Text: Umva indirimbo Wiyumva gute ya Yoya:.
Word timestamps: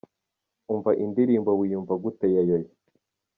Umva 0.73 0.91
indirimbo 1.03 1.49
Wiyumva 1.59 1.93
gute 2.03 2.25
ya 2.35 2.41
Yoya:. 2.49 2.71